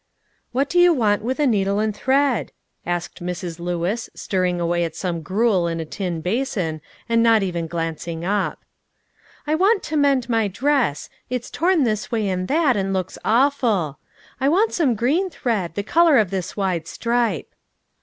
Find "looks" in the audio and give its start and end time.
12.93-13.19